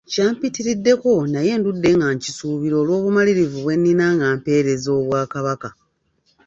Kyampitiriddeko 0.11 1.11
naye 1.33 1.51
ndudde 1.59 1.89
nga 1.95 2.07
nkisuubira 2.15 2.75
olw'obumalirivu 2.81 3.57
bwe 3.61 3.75
nina 3.81 4.05
nga 4.15 4.25
mpeereza 4.37 4.89
Obwakabaka. 4.99 5.69